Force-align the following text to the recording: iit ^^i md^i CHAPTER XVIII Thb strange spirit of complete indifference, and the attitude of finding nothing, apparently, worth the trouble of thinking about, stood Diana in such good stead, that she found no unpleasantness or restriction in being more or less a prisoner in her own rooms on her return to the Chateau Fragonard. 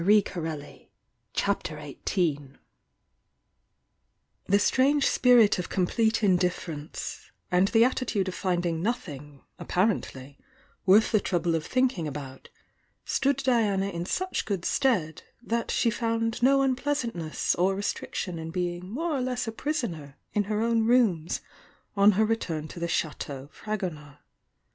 iit 0.03 0.23
^^i 0.23 0.23
md^i 0.41 0.87
CHAPTER 1.33 1.79
XVIII 1.79 2.53
Thb 4.49 4.59
strange 4.59 5.05
spirit 5.05 5.59
of 5.59 5.69
complete 5.69 6.23
indifference, 6.23 7.29
and 7.51 7.67
the 7.67 7.85
attitude 7.85 8.27
of 8.27 8.33
finding 8.33 8.81
nothing, 8.81 9.41
apparently, 9.59 10.39
worth 10.87 11.11
the 11.11 11.19
trouble 11.19 11.53
of 11.53 11.67
thinking 11.67 12.07
about, 12.07 12.49
stood 13.05 13.37
Diana 13.43 13.89
in 13.89 14.07
such 14.07 14.45
good 14.47 14.65
stead, 14.65 15.21
that 15.43 15.69
she 15.69 15.91
found 15.91 16.41
no 16.41 16.63
unpleasantness 16.63 17.53
or 17.53 17.75
restriction 17.75 18.39
in 18.39 18.49
being 18.49 18.89
more 18.89 19.15
or 19.15 19.21
less 19.21 19.47
a 19.47 19.51
prisoner 19.51 20.17
in 20.33 20.45
her 20.45 20.61
own 20.63 20.83
rooms 20.83 21.41
on 21.95 22.13
her 22.13 22.25
return 22.25 22.67
to 22.69 22.79
the 22.79 22.87
Chateau 22.87 23.51
Fragonard. 23.53 24.17